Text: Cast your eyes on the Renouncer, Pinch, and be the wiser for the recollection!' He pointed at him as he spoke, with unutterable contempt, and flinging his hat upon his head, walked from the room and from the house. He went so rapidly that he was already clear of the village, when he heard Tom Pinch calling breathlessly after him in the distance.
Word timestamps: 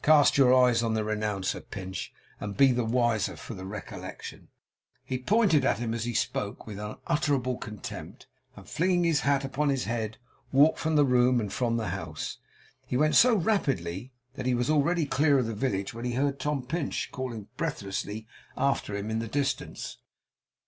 Cast 0.00 0.38
your 0.38 0.54
eyes 0.54 0.80
on 0.84 0.94
the 0.94 1.02
Renouncer, 1.02 1.60
Pinch, 1.60 2.12
and 2.38 2.56
be 2.56 2.70
the 2.70 2.84
wiser 2.84 3.34
for 3.34 3.54
the 3.54 3.64
recollection!' 3.66 4.46
He 5.02 5.18
pointed 5.18 5.64
at 5.64 5.80
him 5.80 5.92
as 5.92 6.04
he 6.04 6.14
spoke, 6.14 6.68
with 6.68 6.78
unutterable 6.78 7.56
contempt, 7.56 8.28
and 8.54 8.68
flinging 8.68 9.02
his 9.02 9.22
hat 9.22 9.44
upon 9.44 9.70
his 9.70 9.86
head, 9.86 10.18
walked 10.52 10.78
from 10.78 10.94
the 10.94 11.04
room 11.04 11.40
and 11.40 11.52
from 11.52 11.78
the 11.78 11.88
house. 11.88 12.38
He 12.86 12.96
went 12.96 13.16
so 13.16 13.34
rapidly 13.34 14.12
that 14.34 14.46
he 14.46 14.54
was 14.54 14.70
already 14.70 15.04
clear 15.04 15.40
of 15.40 15.46
the 15.46 15.52
village, 15.52 15.92
when 15.92 16.04
he 16.04 16.12
heard 16.12 16.38
Tom 16.38 16.62
Pinch 16.64 17.08
calling 17.10 17.48
breathlessly 17.56 18.28
after 18.56 18.96
him 18.96 19.10
in 19.10 19.18
the 19.18 19.26
distance. 19.26 19.98